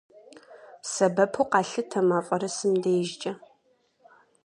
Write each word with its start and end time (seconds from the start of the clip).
Сэбэпу 0.91 1.45
къалъытэ 1.51 1.99
мафӏэрысым 2.07 2.73
дежкӏэ. 2.83 3.33